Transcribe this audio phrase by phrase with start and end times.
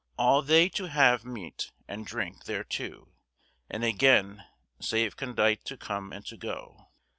[0.17, 3.09] "Alle thay to have mete and drynke therto,
[3.69, 4.43] And, again,
[4.79, 6.89] save condyte to come and to go."